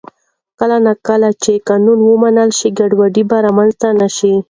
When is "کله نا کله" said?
0.59-1.29